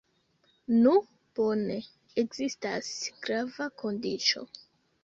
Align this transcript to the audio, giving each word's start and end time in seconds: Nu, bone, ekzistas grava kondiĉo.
Nu, 0.85 0.93
bone, 1.41 1.77
ekzistas 2.25 2.91
grava 3.29 3.71
kondiĉo. 3.85 4.49